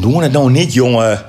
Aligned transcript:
Doe 0.00 0.22
het 0.22 0.32
nou 0.32 0.50
niet, 0.50 0.72
jongen. 0.72 1.24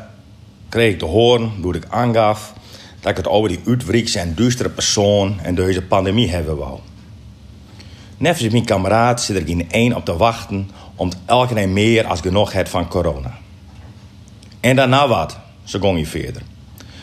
Kreeg 0.69 0.91
ik 0.93 0.99
te 0.99 1.05
horen, 1.05 1.51
toen 1.61 1.75
ik 1.75 1.85
aangaf 1.89 2.53
dat 2.99 3.11
ik 3.11 3.17
het 3.17 3.27
over 3.27 3.49
die 3.49 3.59
uitwriekse 3.65 4.19
en 4.19 4.35
duistere 4.35 4.69
persoon 4.69 5.39
en 5.39 5.55
deze 5.55 5.81
pandemie 5.81 6.29
hebben 6.29 6.57
wou. 6.57 6.79
Als 8.23 8.49
mijn 8.49 8.65
kameraad 8.65 9.21
zit 9.21 9.35
er 9.35 9.45
geen 9.45 9.71
één 9.71 9.95
op 9.95 10.05
te 10.05 10.17
wachten 10.17 10.69
om 10.95 11.11
elke 11.25 11.53
keer 11.53 11.69
meer 11.69 12.05
als 12.05 12.21
genoeg 12.21 12.51
het 12.51 12.69
van 12.69 12.87
corona. 12.87 13.37
En 14.59 14.75
daarna 14.75 15.07
wat, 15.07 15.37
zo 15.63 15.79
gong 15.79 15.99
je 15.99 16.05
verder. 16.05 16.41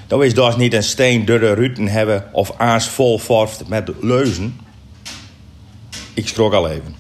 Dat 0.07 0.23
is 0.23 0.35
dus 0.35 0.57
niet 0.57 0.75
een 0.75 0.83
steen 0.83 1.25
durre 1.25 1.53
ruten 1.53 1.89
hebben 1.89 2.25
of 2.33 2.53
aans 2.57 2.89
vol 2.89 3.19
vorft 3.19 3.69
met 3.69 3.91
leuzen. 4.01 4.61
Ik 6.15 6.29
schrok 6.29 6.53
al 6.53 6.69
even. 6.69 6.97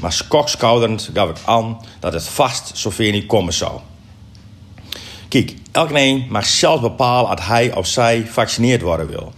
Maar 0.00 0.12
skokskouderend 0.12 1.10
gaf 1.14 1.30
ik 1.30 1.36
aan 1.44 1.80
dat 2.00 2.12
het 2.12 2.28
vast 2.28 2.70
zover 2.74 3.10
niet 3.10 3.26
komen 3.26 3.52
zou. 3.52 3.80
Kijk, 5.30 5.54
elkeen 5.72 6.26
mag 6.28 6.46
zelf 6.46 6.80
bepalen 6.80 7.30
of 7.30 7.46
hij 7.46 7.74
of 7.74 7.86
zij 7.86 8.20
gevaccineerd 8.20 8.82
worden 8.82 9.08
wil. 9.08 9.32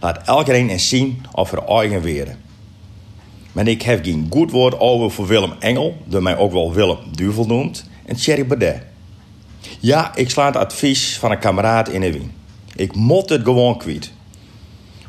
Laat 0.00 0.26
elkeen 0.26 0.68
eens 0.68 0.88
zien 0.88 1.24
of 1.32 1.52
er 1.52 1.64
eigen 1.64 2.02
weren. 2.02 2.40
Maar 3.52 3.66
ik 3.66 3.82
heb 3.82 4.04
geen 4.04 4.26
goed 4.30 4.50
woord 4.50 4.78
over 4.80 5.10
voor 5.10 5.26
Willem 5.26 5.52
Engel, 5.58 5.96
door 6.04 6.22
mij 6.22 6.36
ook 6.36 6.52
wel 6.52 6.72
Willem 6.72 6.98
Duvel 7.10 7.46
noemt, 7.46 7.84
en 8.04 8.16
Thierry 8.16 8.46
Baudet. 8.46 8.82
Ja, 9.80 10.14
ik 10.14 10.30
sla 10.30 10.46
het 10.46 10.56
advies 10.56 11.18
van 11.18 11.30
een 11.30 11.38
kameraad 11.38 11.88
in 11.88 12.00
de 12.00 12.12
wien. 12.12 12.32
Ik 12.74 12.94
moet 12.94 13.28
het 13.28 13.42
gewoon 13.42 13.78
kwijt. 13.78 14.12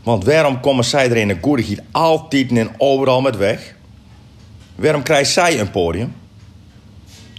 Want 0.03 0.23
waarom 0.23 0.59
komen 0.59 0.83
zij 0.83 1.09
er 1.09 1.17
in 1.17 1.27
de 1.27 1.37
goedigheid 1.41 1.81
altijd 1.91 2.51
en 2.51 2.71
overal 2.77 3.21
met 3.21 3.37
weg? 3.37 3.75
Waarom 4.75 5.03
krijgt 5.03 5.31
zij 5.31 5.59
een 5.59 5.71
podium? 5.71 6.15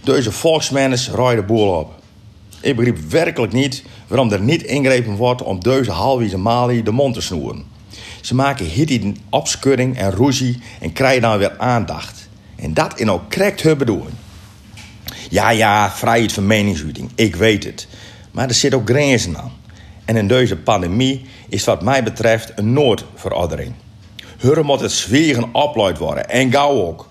Deze 0.03 0.31
volksmennis 0.31 1.09
rijden 1.09 1.35
de 1.35 1.53
boel 1.53 1.79
op. 1.79 1.94
Ik 2.65 2.75
begrijp 2.75 2.99
werkelijk 3.09 3.53
niet 3.53 3.83
waarom 4.07 4.31
er 4.31 4.41
niet 4.41 4.63
ingrepen 4.63 5.15
wordt 5.15 5.41
om 5.41 5.59
deze 5.59 5.91
halve 5.91 6.37
Mali 6.37 6.83
de 6.83 6.91
mond 6.91 7.13
te 7.13 7.21
snoeren. 7.21 7.65
Ze 8.21 8.35
maken 8.35 8.65
hittien 8.65 9.17
opschudding 9.29 9.97
en 9.97 10.11
ruzie 10.11 10.59
en 10.81 10.93
krijgen 10.93 11.21
dan 11.21 11.37
weer 11.37 11.57
aandacht. 11.57 12.29
En 12.55 12.73
dat 12.73 12.99
in 12.99 13.11
ook 13.11 13.29
correct 13.31 13.61
hun 13.61 13.77
bedoeling. 13.77 14.15
Ja, 15.29 15.49
ja, 15.49 15.91
vrijheid 15.91 16.33
van 16.33 16.47
meningsuiting, 16.47 17.11
ik 17.15 17.35
weet 17.35 17.63
het. 17.63 17.87
Maar 18.31 18.47
er 18.47 18.53
zit 18.53 18.73
ook 18.73 18.89
grenzen 18.89 19.37
aan. 19.37 19.51
En 20.05 20.15
in 20.15 20.27
deze 20.27 20.55
pandemie 20.55 21.25
is 21.49 21.63
wat 21.63 21.83
mij 21.83 22.03
betreft 22.03 22.51
een 22.55 22.73
noodverordening. 22.73 23.73
Hur 24.37 24.65
moet 24.65 24.79
het 24.79 24.91
zwieren 24.91 25.53
opluid 25.53 25.97
worden, 25.97 26.29
en 26.29 26.51
gauw 26.51 26.81
ook. 26.81 27.09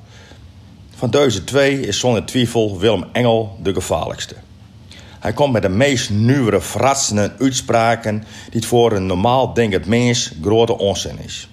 Van 0.94 1.10
deze 1.10 1.44
twee 1.44 1.80
is 1.80 1.98
zonder 1.98 2.24
twijfel 2.24 2.78
Willem 2.78 3.04
Engel 3.12 3.58
de 3.62 3.74
gevaarlijkste. 3.74 4.43
Hij 5.24 5.32
komt 5.32 5.52
met 5.52 5.62
de 5.62 5.68
meest 5.68 6.10
nieuwe, 6.10 6.60
fratsende 6.60 7.32
uitspraken 7.38 8.18
die 8.18 8.60
het 8.60 8.66
voor 8.66 8.92
een 8.92 9.06
normaal 9.06 9.54
denkend 9.54 9.86
mens 9.86 10.32
grote 10.42 10.78
onzin 10.78 11.18
is. 11.18 11.48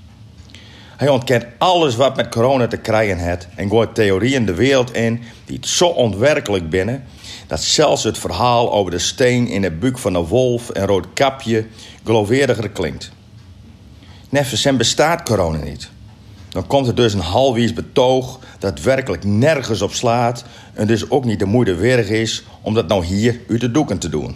Hij 0.97 1.07
ontkent 1.07 1.45
alles 1.57 1.95
wat 1.95 2.15
met 2.15 2.29
corona 2.29 2.67
te 2.67 2.77
krijgen 2.77 3.17
heeft 3.17 3.47
en 3.55 3.69
gooit 3.69 3.95
theorieën 3.95 4.45
de 4.45 4.53
wereld 4.53 4.93
in 4.93 5.21
die 5.45 5.55
het 5.55 5.67
zo 5.67 5.87
ontwerkelijk 5.87 6.69
binnen 6.69 7.03
dat 7.47 7.61
zelfs 7.61 8.03
het 8.03 8.17
verhaal 8.17 8.73
over 8.73 8.91
de 8.91 8.99
steen 8.99 9.47
in 9.47 9.61
de 9.61 9.71
buik 9.71 9.97
van 9.97 10.15
een 10.15 10.25
wolf 10.25 10.69
en 10.69 10.85
rood 10.85 11.05
kapje 11.13 11.65
geloofwaardiger 12.03 12.69
klinkt. 12.69 13.11
Neffens 14.29 14.75
bestaat 14.77 15.23
corona 15.23 15.57
niet. 15.57 15.89
Dan 16.51 16.67
komt 16.67 16.87
er 16.87 16.95
dus 16.95 17.13
een 17.13 17.19
halwies 17.19 17.73
betoog 17.73 18.39
dat 18.59 18.81
werkelijk 18.81 19.23
nergens 19.23 19.81
op 19.81 19.93
slaat 19.93 20.43
en 20.73 20.87
dus 20.87 21.09
ook 21.09 21.25
niet 21.25 21.39
de 21.39 21.45
moeite 21.45 21.75
waard 21.75 22.09
is 22.09 22.43
om 22.61 22.73
dat 22.73 22.87
nou 22.87 23.05
hier 23.05 23.39
uit 23.49 23.61
de 23.61 23.71
doeken 23.71 23.97
te 23.97 24.09
doen. 24.09 24.35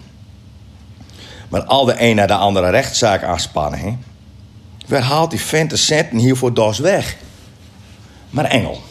Maar 1.49 1.63
al 1.63 1.85
de 1.85 1.95
een 1.97 2.15
naar 2.15 2.27
de 2.27 2.35
andere 2.35 2.69
rechtszaak 2.69 3.23
aanspannen, 3.23 3.79
hè? 3.79 3.97
Waar 4.87 5.01
haalt 5.01 5.29
die 5.29 5.39
vent 5.39 5.69
de 5.69 5.75
centen 5.75 6.17
hiervoor 6.17 6.53
dus 6.53 6.79
weg? 6.79 7.17
Maar 8.29 8.45
Engel, 8.45 8.81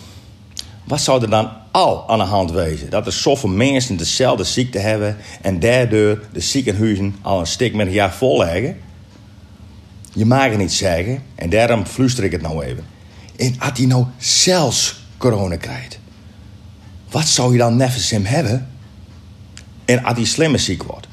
wat 0.85 1.01
zou 1.01 1.23
er 1.23 1.31
dan 1.31 1.51
al 1.71 2.09
aan 2.09 2.19
de 2.19 2.25
hand 2.25 2.51
wezen? 2.51 2.91
Dat 2.91 3.07
er 3.07 3.13
zoveel 3.13 3.49
mensen 3.49 3.97
dezelfde 3.97 4.45
ziekte 4.45 4.79
hebben 4.79 5.17
en 5.43 5.61
daardoor 5.61 6.21
de 6.33 6.41
ziekenhuizen 6.41 7.17
al 7.23 7.41
een 7.41 7.47
stuk 7.47 7.75
met 7.75 7.87
een 7.87 7.93
jaar 7.93 8.13
vol 8.13 8.39
leggen? 8.39 8.81
Je 10.13 10.25
mag 10.25 10.45
het 10.45 10.59
niet 10.59 10.73
zeggen 10.73 11.23
en 11.35 11.51
daarom 11.51 11.87
fluister 11.87 12.25
ik 12.25 12.33
het 12.33 12.43
nou 12.43 12.65
even. 12.65 12.94
En 13.37 13.55
als 13.59 13.79
hij 13.79 13.87
nou 13.87 14.07
zelfs 14.19 15.05
corona 15.17 15.57
krijgt, 15.57 15.99
wat 17.11 17.27
zou 17.27 17.53
je 17.53 17.59
dan 17.59 17.77
nevens 17.77 18.11
hem 18.11 18.25
hebben? 18.25 18.69
En 19.85 20.05
als 20.05 20.17
hij 20.17 20.25
slimmer 20.25 20.61
ziek 20.61 20.83
wordt, 20.83 21.07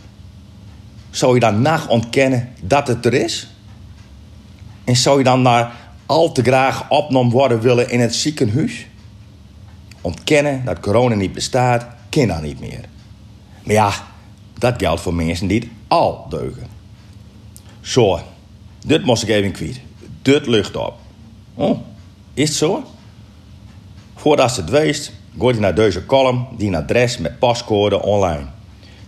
zou 1.10 1.34
je 1.34 1.40
dan 1.40 1.62
nacht 1.62 1.88
ontkennen 1.88 2.50
dat 2.62 2.88
het 2.88 3.06
er 3.06 3.14
is? 3.14 3.48
En 4.84 4.96
zou 4.96 5.18
je 5.18 5.24
dan 5.24 5.42
naar 5.42 5.72
al 6.06 6.32
te 6.32 6.44
graag 6.44 6.90
opgenomen 6.90 7.32
worden 7.32 7.62
willen 7.62 7.90
in 7.90 8.00
het 8.00 8.16
ziekenhuis? 8.16 8.86
Ontkennen 10.02 10.66
dat 10.66 10.80
corona 10.80 11.16
niet 11.16 11.34
bestaat, 11.34 11.86
kan 12.10 12.28
dan 12.28 12.42
niet 12.44 12.60
meer. 12.60 12.82
Maar 13.64 13.74
ja, 13.74 13.94
dat 14.58 14.74
geldt 14.78 15.02
voor 15.02 15.14
mensen 15.14 15.48
die 15.48 15.60
het 15.60 15.70
al 15.88 16.26
deugen. 16.30 16.68
Zo, 17.82 18.20
dit 18.86 19.04
moest 19.04 19.24
ik 19.24 19.30
even 19.30 19.52
kwijt. 19.52 19.80
Dit 20.22 20.48
lucht 20.48 20.76
op. 20.76 20.94
Oh, 21.54 21.80
is 22.34 22.58
zo? 22.58 22.84
Voordat 24.16 24.56
het 24.56 24.70
weest, 24.70 25.12
gooit 25.38 25.56
hij 25.56 25.64
naar 25.64 25.76
deze 25.76 26.06
column 26.06 26.48
die 26.58 26.68
een 26.68 26.76
adres 26.76 27.18
met 27.18 27.40
pascode 27.40 28.02
online. 28.02 28.46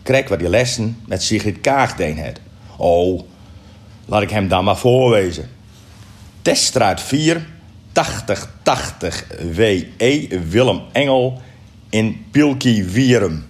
Krijg 0.03 0.29
wat 0.29 0.39
die 0.39 0.50
lessen 0.50 0.97
met 1.06 1.23
Sigrid 1.23 1.62
Kaag 1.62 1.95
deen 1.95 2.17
het. 2.17 2.39
Oh, 2.78 3.22
laat 4.06 4.22
ik 4.22 4.29
hem 4.29 4.47
dan 4.47 4.63
maar 4.63 4.78
voorwezen. 4.78 5.50
Teststraat 6.41 7.01
4, 7.01 7.47
8080 7.94 9.25
WE 9.56 10.28
Willem 10.50 10.81
Engel 10.91 11.41
in 11.89 12.25
Pilkie 12.31 12.83
Wierum. 12.83 13.45